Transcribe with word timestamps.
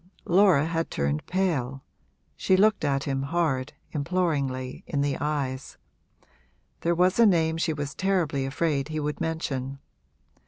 Laura 0.25 0.65
had 0.65 0.89
turned 0.89 1.23
pale, 1.27 1.83
she 2.35 2.57
looked 2.57 2.83
at 2.83 3.03
him 3.03 3.21
hard, 3.21 3.73
imploringly, 3.91 4.83
in 4.87 5.01
the 5.01 5.15
eyes: 5.21 5.77
there 6.79 6.95
was 6.95 7.19
a 7.19 7.25
name 7.27 7.55
she 7.55 7.71
was 7.71 7.93
terribly 7.93 8.43
afraid 8.43 8.87
he 8.87 8.99
would 8.99 9.21
mention. 9.21 9.77